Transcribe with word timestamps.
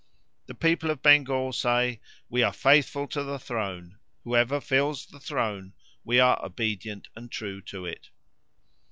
The 0.47 0.55
people 0.55 0.89
of 0.89 1.03
Bengal 1.03 1.53
say, 1.53 2.01
'We 2.27 2.41
are 2.41 2.53
faithful 2.53 3.07
to 3.09 3.21
the 3.21 3.37
throne; 3.37 3.99
whoever 4.23 4.59
fills 4.59 5.05
the 5.05 5.19
throne 5.19 5.73
we 6.03 6.19
are 6.19 6.43
obedient 6.43 7.07
and 7.15 7.31
true 7.31 7.61
to 7.61 7.85
it.'" 7.85 8.09